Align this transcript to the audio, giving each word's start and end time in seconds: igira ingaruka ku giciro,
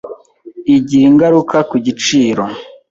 igira 0.75 1.05
ingaruka 1.11 1.57
ku 1.69 1.75
giciro, 1.85 2.43